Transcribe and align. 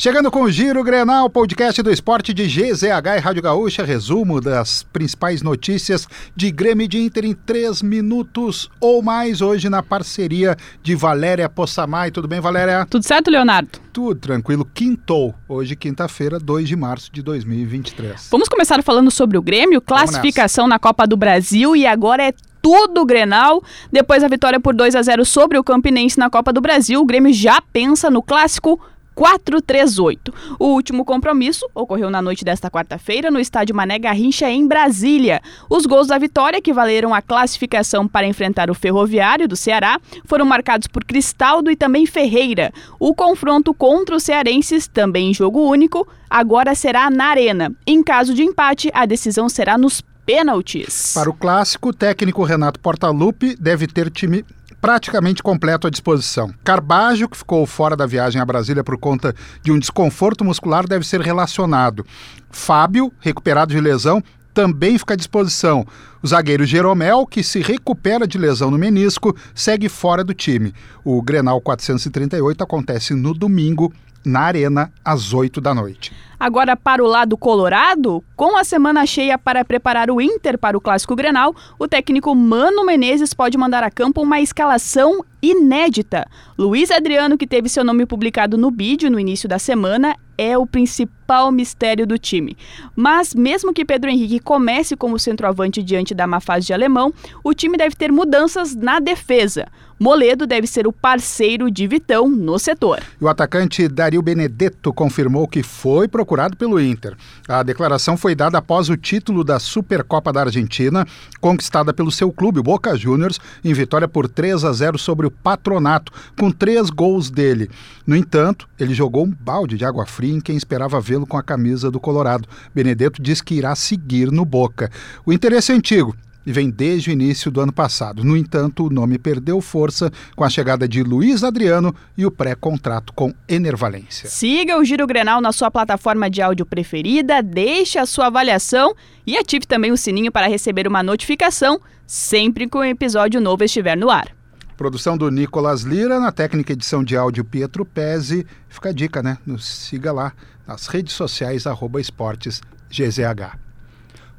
Chegando 0.00 0.30
com 0.30 0.42
o 0.42 0.50
Giro 0.50 0.84
Grenal, 0.84 1.28
podcast 1.28 1.82
do 1.82 1.90
esporte 1.90 2.32
de 2.32 2.46
GZH 2.46 3.16
e 3.16 3.18
Rádio 3.18 3.42
Gaúcha, 3.42 3.82
resumo 3.82 4.40
das 4.40 4.84
principais 4.84 5.42
notícias 5.42 6.06
de 6.36 6.52
Grêmio 6.52 6.84
e 6.84 6.88
de 6.88 6.98
Inter 6.98 7.24
em 7.24 7.34
três 7.34 7.82
minutos 7.82 8.70
ou 8.80 9.02
mais, 9.02 9.42
hoje 9.42 9.68
na 9.68 9.82
parceria 9.82 10.56
de 10.84 10.94
Valéria 10.94 11.48
Possamay. 11.48 12.12
Tudo 12.12 12.28
bem, 12.28 12.38
Valéria? 12.38 12.86
Tudo 12.88 13.04
certo, 13.04 13.28
Leonardo? 13.28 13.70
Tudo 13.92 14.20
tranquilo. 14.20 14.64
Quintou, 14.72 15.34
hoje 15.48 15.74
quinta-feira, 15.74 16.38
2 16.38 16.68
de 16.68 16.76
março 16.76 17.10
de 17.12 17.20
2023. 17.20 18.28
Vamos 18.30 18.48
começar 18.48 18.80
falando 18.84 19.10
sobre 19.10 19.36
o 19.36 19.42
Grêmio, 19.42 19.80
classificação 19.80 20.68
na 20.68 20.78
Copa 20.78 21.08
do 21.08 21.16
Brasil 21.16 21.74
e 21.74 21.84
agora 21.84 22.22
é 22.22 22.32
tudo 22.62 23.04
Grenal. 23.04 23.64
Depois 23.90 24.22
da 24.22 24.28
vitória 24.28 24.60
por 24.60 24.76
2 24.76 24.94
a 24.94 25.02
0 25.02 25.24
sobre 25.24 25.58
o 25.58 25.64
Campinense 25.64 26.20
na 26.20 26.30
Copa 26.30 26.52
do 26.52 26.60
Brasil, 26.60 27.00
o 27.00 27.04
Grêmio 27.04 27.32
já 27.32 27.60
pensa 27.60 28.08
no 28.08 28.22
clássico 28.22 28.80
438. 29.18 30.32
O 30.60 30.66
último 30.66 31.04
compromisso 31.04 31.68
ocorreu 31.74 32.08
na 32.08 32.22
noite 32.22 32.44
desta 32.44 32.70
quarta-feira 32.70 33.32
no 33.32 33.40
estádio 33.40 33.74
Mané 33.74 33.98
Garrincha, 33.98 34.48
em 34.48 34.64
Brasília. 34.64 35.42
Os 35.68 35.86
gols 35.86 36.06
da 36.06 36.16
vitória, 36.16 36.62
que 36.62 36.72
valeram 36.72 37.12
a 37.12 37.20
classificação 37.20 38.06
para 38.06 38.28
enfrentar 38.28 38.70
o 38.70 38.74
Ferroviário 38.74 39.48
do 39.48 39.56
Ceará, 39.56 40.00
foram 40.24 40.44
marcados 40.44 40.86
por 40.86 41.04
Cristaldo 41.04 41.68
e 41.68 41.74
também 41.74 42.06
Ferreira. 42.06 42.72
O 43.00 43.12
confronto 43.12 43.74
contra 43.74 44.14
os 44.14 44.22
cearenses, 44.22 44.86
também 44.86 45.30
em 45.30 45.34
jogo 45.34 45.68
único, 45.68 46.06
agora 46.30 46.72
será 46.76 47.10
na 47.10 47.24
Arena. 47.26 47.72
Em 47.84 48.04
caso 48.04 48.32
de 48.32 48.44
empate, 48.44 48.88
a 48.94 49.04
decisão 49.04 49.48
será 49.48 49.76
nos 49.76 50.00
pênaltis. 50.24 51.12
Para 51.12 51.28
o 51.28 51.34
clássico, 51.34 51.88
o 51.88 51.92
técnico 51.92 52.44
Renato 52.44 52.78
Portaluppi 52.78 53.56
deve 53.58 53.88
ter 53.88 54.10
time 54.10 54.44
praticamente 54.80 55.42
completo 55.42 55.86
à 55.86 55.90
disposição. 55.90 56.52
Carbajo, 56.64 57.28
que 57.28 57.36
ficou 57.36 57.66
fora 57.66 57.96
da 57.96 58.06
viagem 58.06 58.40
a 58.40 58.44
Brasília 58.44 58.84
por 58.84 58.98
conta 58.98 59.34
de 59.62 59.72
um 59.72 59.78
desconforto 59.78 60.44
muscular, 60.44 60.86
deve 60.86 61.06
ser 61.06 61.20
relacionado. 61.20 62.04
Fábio, 62.50 63.12
recuperado 63.20 63.72
de 63.72 63.80
lesão, 63.80 64.22
também 64.58 64.98
fica 64.98 65.14
à 65.14 65.16
disposição. 65.16 65.86
O 66.20 66.26
zagueiro 66.26 66.66
Jeromel, 66.66 67.24
que 67.24 67.44
se 67.44 67.60
recupera 67.60 68.26
de 68.26 68.36
lesão 68.36 68.72
no 68.72 68.76
menisco, 68.76 69.36
segue 69.54 69.88
fora 69.88 70.24
do 70.24 70.34
time. 70.34 70.74
O 71.04 71.22
Grenal 71.22 71.60
438 71.60 72.64
acontece 72.64 73.14
no 73.14 73.32
domingo, 73.32 73.92
na 74.24 74.40
Arena, 74.40 74.92
às 75.04 75.32
8 75.32 75.60
da 75.60 75.72
noite. 75.72 76.12
Agora, 76.40 76.76
para 76.76 77.04
o 77.04 77.06
lado 77.06 77.36
colorado, 77.36 78.20
com 78.34 78.56
a 78.56 78.64
semana 78.64 79.06
cheia 79.06 79.38
para 79.38 79.64
preparar 79.64 80.10
o 80.10 80.20
Inter 80.20 80.58
para 80.58 80.76
o 80.76 80.80
Clássico 80.80 81.14
Grenal, 81.14 81.54
o 81.78 81.86
técnico 81.86 82.34
Mano 82.34 82.84
Menezes 82.84 83.32
pode 83.32 83.56
mandar 83.56 83.84
a 83.84 83.90
campo 83.92 84.22
uma 84.22 84.40
escalação 84.40 85.24
inédita. 85.40 86.26
Luiz 86.58 86.90
Adriano, 86.90 87.38
que 87.38 87.46
teve 87.46 87.68
seu 87.68 87.84
nome 87.84 88.04
publicado 88.06 88.58
no 88.58 88.72
vídeo 88.72 89.08
no 89.08 89.20
início 89.20 89.48
da 89.48 89.60
semana, 89.60 90.16
é 90.38 90.56
o 90.56 90.64
principal 90.64 91.50
mistério 91.50 92.06
do 92.06 92.16
time. 92.16 92.56
Mas, 92.94 93.34
mesmo 93.34 93.74
que 93.74 93.84
Pedro 93.84 94.08
Henrique 94.08 94.38
comece 94.38 94.96
como 94.96 95.18
centroavante 95.18 95.82
diante 95.82 96.14
da 96.14 96.26
má 96.26 96.38
fase 96.38 96.66
de 96.68 96.72
alemão, 96.72 97.12
o 97.42 97.52
time 97.52 97.76
deve 97.76 97.96
ter 97.96 98.12
mudanças 98.12 98.74
na 98.76 99.00
defesa. 99.00 99.66
Moledo 99.98 100.46
deve 100.46 100.68
ser 100.68 100.86
o 100.86 100.92
parceiro 100.92 101.68
de 101.70 101.84
Vitão 101.88 102.28
no 102.28 102.56
setor. 102.56 103.02
O 103.20 103.26
atacante 103.26 103.88
Dario 103.88 104.22
Benedetto 104.22 104.92
confirmou 104.92 105.48
que 105.48 105.60
foi 105.60 106.06
procurado 106.06 106.56
pelo 106.56 106.80
Inter. 106.80 107.16
A 107.48 107.64
declaração 107.64 108.16
foi 108.16 108.34
dada 108.34 108.58
após 108.58 108.88
o 108.88 108.96
título 108.96 109.42
da 109.42 109.58
Supercopa 109.58 110.32
da 110.32 110.42
Argentina, 110.42 111.04
conquistada 111.40 111.92
pelo 111.92 112.12
seu 112.12 112.30
clube, 112.30 112.62
Boca 112.62 112.96
Juniors, 112.96 113.40
em 113.64 113.72
vitória 113.72 114.06
por 114.06 114.28
3 114.28 114.64
a 114.64 114.72
0 114.72 114.96
sobre 114.98 115.26
o 115.26 115.30
Patronato, 115.32 116.12
com 116.38 116.50
três 116.50 116.90
gols 116.90 117.28
dele. 117.28 117.68
No 118.06 118.14
entanto, 118.14 118.68
ele 118.78 118.94
jogou 118.94 119.26
um 119.26 119.34
balde 119.40 119.76
de 119.76 119.84
água 119.84 120.06
fria 120.06 120.32
em 120.32 120.40
quem 120.40 120.56
esperava 120.56 121.00
vê-lo 121.00 121.26
com 121.26 121.36
a 121.36 121.42
camisa 121.42 121.90
do 121.90 121.98
Colorado. 121.98 122.48
Benedetto 122.72 123.20
diz 123.20 123.40
que 123.40 123.54
irá 123.54 123.74
seguir 123.74 124.30
no 124.30 124.44
Boca. 124.44 124.92
O 125.26 125.32
interesse 125.32 125.72
é 125.72 125.74
antigo 125.74 126.14
e 126.48 126.52
vem 126.52 126.70
desde 126.70 127.10
o 127.10 127.12
início 127.12 127.50
do 127.50 127.60
ano 127.60 127.74
passado. 127.74 128.24
No 128.24 128.34
entanto, 128.34 128.86
o 128.86 128.88
nome 128.88 129.18
perdeu 129.18 129.60
força 129.60 130.10
com 130.34 130.42
a 130.42 130.48
chegada 130.48 130.88
de 130.88 131.02
Luiz 131.02 131.44
Adriano 131.44 131.94
e 132.16 132.24
o 132.24 132.30
pré-contrato 132.30 133.12
com 133.12 133.34
Enervalência. 133.46 134.30
Siga 134.30 134.78
o 134.78 134.82
Giro 134.82 135.06
Grenal 135.06 135.42
na 135.42 135.52
sua 135.52 135.70
plataforma 135.70 136.30
de 136.30 136.40
áudio 136.40 136.64
preferida, 136.64 137.42
deixe 137.42 137.98
a 137.98 138.06
sua 138.06 138.28
avaliação 138.28 138.94
e 139.26 139.36
ative 139.36 139.66
também 139.66 139.92
o 139.92 139.96
sininho 139.98 140.32
para 140.32 140.48
receber 140.48 140.88
uma 140.88 141.02
notificação 141.02 141.78
sempre 142.06 142.66
que 142.66 142.78
um 142.78 142.82
episódio 142.82 143.42
novo 143.42 143.62
estiver 143.62 143.94
no 143.94 144.08
ar. 144.08 144.34
Produção 144.74 145.18
do 145.18 145.30
Nicolas 145.30 145.82
Lira, 145.82 146.18
na 146.18 146.32
técnica 146.32 146.72
edição 146.72 147.04
de 147.04 147.14
áudio 147.14 147.44
Pietro 147.44 147.84
Pezzi. 147.84 148.46
Fica 148.70 148.88
a 148.88 148.92
dica, 148.92 149.22
né? 149.22 149.36
Nos 149.44 149.66
siga 149.66 150.12
lá 150.12 150.32
nas 150.66 150.86
redes 150.86 151.12
sociais, 151.12 151.66
arroba 151.66 152.00
esportes 152.00 152.62
GZH. 152.88 153.58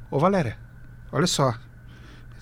Ô 0.09 0.17
Valéria, 0.17 0.57
olha 1.11 1.27
só, 1.27 1.53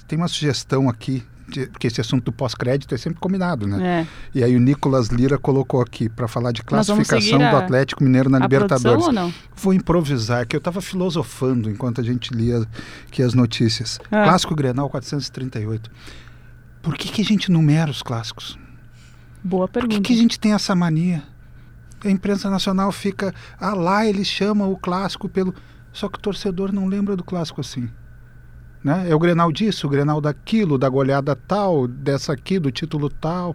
tem 0.07 0.17
uma 0.17 0.27
sugestão 0.27 0.89
aqui, 0.89 1.23
de, 1.47 1.67
porque 1.67 1.87
esse 1.87 2.01
assunto 2.01 2.25
do 2.25 2.31
pós-crédito 2.31 2.93
é 2.93 2.97
sempre 2.97 3.19
combinado, 3.19 3.67
né? 3.67 4.01
É. 4.01 4.07
E 4.33 4.43
aí 4.43 4.55
o 4.55 4.59
Nicolas 4.59 5.07
Lira 5.07 5.37
colocou 5.37 5.81
aqui 5.81 6.09
para 6.09 6.27
falar 6.27 6.51
de 6.51 6.63
classificação 6.63 7.41
a, 7.41 7.51
do 7.51 7.57
Atlético 7.57 8.03
Mineiro 8.03 8.29
na 8.29 8.39
Libertadores. 8.39 9.05
Ou 9.05 9.13
não? 9.13 9.33
Vou 9.55 9.73
improvisar, 9.73 10.47
que 10.47 10.55
eu 10.55 10.59
estava 10.59 10.81
filosofando 10.81 11.69
enquanto 11.69 12.01
a 12.01 12.03
gente 12.03 12.33
lia 12.33 12.65
aqui 13.07 13.21
as 13.21 13.33
notícias. 13.33 13.99
Ah. 14.11 14.23
Clássico 14.23 14.55
Grenal 14.55 14.89
438. 14.89 15.89
Por 16.81 16.95
que, 16.95 17.09
que 17.09 17.21
a 17.21 17.25
gente 17.25 17.51
numera 17.51 17.91
os 17.91 18.01
clássicos? 18.01 18.57
Boa 19.43 19.67
Por 19.67 19.73
pergunta. 19.73 19.95
que, 19.95 20.01
que 20.01 20.13
a 20.13 20.21
gente 20.21 20.39
tem 20.39 20.53
essa 20.53 20.73
mania? 20.75 21.23
A 22.03 22.09
imprensa 22.09 22.49
nacional 22.49 22.91
fica, 22.91 23.33
ah 23.59 23.73
lá 23.73 24.05
eles 24.05 24.27
chamam 24.27 24.71
o 24.71 24.77
clássico 24.77 25.27
pelo. 25.27 25.53
Só 25.91 26.07
que 26.07 26.17
o 26.17 26.21
torcedor 26.21 26.71
não 26.71 26.87
lembra 26.87 27.15
do 27.15 27.23
clássico 27.23 27.61
assim. 27.61 27.89
Né? 28.87 29.09
É 29.09 29.13
o 29.15 29.19
Grenal 29.19 29.51
disso, 29.51 29.85
o 29.85 29.89
Grenal 29.89 30.21
daquilo, 30.21 30.77
da 30.77 30.87
goleada 30.87 31.35
tal, 31.35 31.87
dessa 31.87 32.31
aqui, 32.31 32.57
do 32.57 32.71
título 32.71 33.09
tal, 33.09 33.53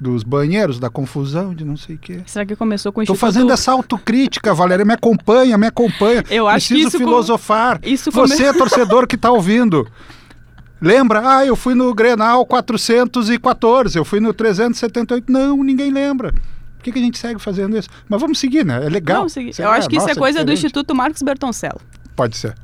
dos 0.00 0.22
banheiros, 0.24 0.80
da 0.80 0.90
confusão, 0.90 1.54
de 1.54 1.64
não 1.64 1.76
sei 1.76 1.94
o 1.94 1.98
quê. 1.98 2.20
Será 2.26 2.44
que 2.44 2.56
começou 2.56 2.92
com 2.92 2.98
o 3.00 3.02
Estou 3.04 3.14
Instituto... 3.14 3.32
fazendo 3.32 3.52
essa 3.52 3.70
autocrítica, 3.70 4.52
Valéria. 4.52 4.84
Me 4.84 4.92
acompanha, 4.94 5.56
me 5.56 5.68
acompanha. 5.68 6.24
Eu 6.28 6.48
acho 6.48 6.66
que 6.68 6.74
Preciso 6.74 6.88
isso 6.88 6.98
com- 6.98 7.04
filosofar. 7.04 7.78
isso 7.84 8.10
come- 8.10 8.26
Você, 8.26 8.52
torcedor 8.58 9.06
que 9.06 9.14
está 9.14 9.30
ouvindo. 9.30 9.86
Lembra? 10.80 11.22
Ah, 11.38 11.46
eu 11.46 11.54
fui 11.54 11.74
no 11.74 11.94
Grenal 11.94 12.44
414, 12.44 13.96
eu 13.96 14.04
fui 14.04 14.18
no 14.18 14.34
378. 14.34 15.30
Não, 15.30 15.62
ninguém 15.62 15.92
lembra. 15.92 16.32
Por 16.32 16.82
que, 16.82 16.90
que 16.92 16.98
a 16.98 17.02
gente 17.02 17.18
segue 17.18 17.40
fazendo 17.40 17.78
isso? 17.78 17.88
Mas 18.08 18.20
vamos 18.20 18.38
seguir, 18.40 18.64
né? 18.66 18.84
É 18.84 18.88
legal. 18.88 19.18
Vamos 19.18 19.32
seguir. 19.32 19.52
Sei 19.54 19.64
Eu 19.64 19.70
lá, 19.70 19.76
acho 19.76 19.88
que 19.88 19.94
isso 19.96 20.06
é 20.06 20.08
nossa, 20.08 20.20
coisa 20.20 20.44
do. 20.44 20.52
Instituto 20.52 20.92
Marcos 20.92 21.22
Bertoncello. 21.22 21.80
Pode 22.16 22.36
ser. 22.36 22.54